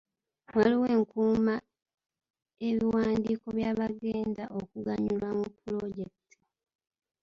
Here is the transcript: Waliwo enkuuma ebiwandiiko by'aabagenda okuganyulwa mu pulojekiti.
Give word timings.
Waliwo 0.57 0.85
enkuuma 0.95 1.55
ebiwandiiko 2.67 3.47
by'aabagenda 3.57 4.43
okuganyulwa 4.59 5.29
mu 5.39 5.47
pulojekiti. 5.57 6.37